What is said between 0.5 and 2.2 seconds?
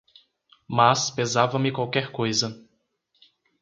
Mas pesava-me qualquer